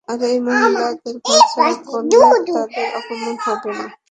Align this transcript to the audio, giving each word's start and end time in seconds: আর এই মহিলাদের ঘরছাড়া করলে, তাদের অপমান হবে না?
আর 0.07 0.19
এই 0.23 0.37
মহিলাদের 0.39 1.15
ঘরছাড়া 1.25 1.75
করলে, 1.85 2.17
তাদের 2.47 2.87
অপমান 2.99 3.35
হবে 3.45 3.71
না? 3.79 3.87